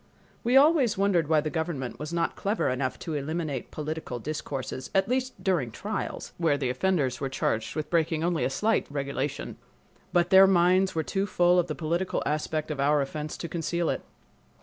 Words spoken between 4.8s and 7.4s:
at least during trials, where the offenders were